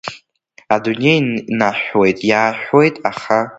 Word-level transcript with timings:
Адунеи 0.75 1.19
наҳәуеит, 1.59 2.17
иааҳәуеит, 2.29 2.95
аха… 3.09 3.39